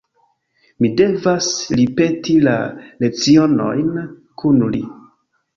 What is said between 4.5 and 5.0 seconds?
li.